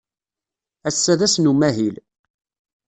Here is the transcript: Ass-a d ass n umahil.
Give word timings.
Ass-a 0.87 1.13
d 1.19 1.21
ass 1.25 1.35
n 1.39 1.49
umahil. 1.51 1.95